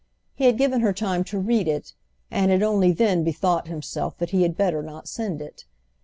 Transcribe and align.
He 0.33 0.45
had 0.45 0.57
given 0.57 0.81
her 0.81 0.93
time 0.93 1.23
to 1.25 1.37
read 1.37 1.67
it 1.67 1.93
and 2.31 2.49
had 2.49 2.63
only 2.63 2.91
then 2.91 3.23
bethought 3.23 3.67
himself 3.67 4.17
that 4.17 4.31
he 4.31 4.41
had 4.41 4.57
better 4.57 4.81
not 4.81 5.07
send 5.07 5.43
it. 5.43 5.65